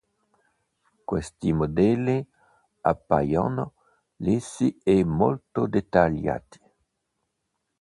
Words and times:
Questi 1.05 1.53
modelli 1.53 2.25
appaiono 2.81 3.73
lisci 4.17 4.75
e 4.83 5.05
molto 5.05 5.67
dettagliati. 5.67 6.59